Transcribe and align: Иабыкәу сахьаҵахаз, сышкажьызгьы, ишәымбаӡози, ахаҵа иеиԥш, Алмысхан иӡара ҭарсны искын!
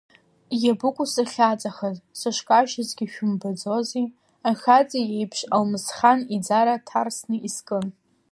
Иабыкәу 0.61 1.05
сахьаҵахаз, 1.13 1.97
сышкажьызгьы, 2.19 3.03
ишәымбаӡози, 3.07 4.07
ахаҵа 4.49 4.99
иеиԥш, 5.03 5.39
Алмысхан 5.55 6.19
иӡара 6.35 6.75
ҭарсны 6.87 7.35
искын! 7.47 7.85